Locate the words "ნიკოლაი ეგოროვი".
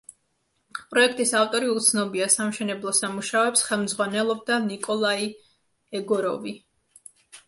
4.63-6.55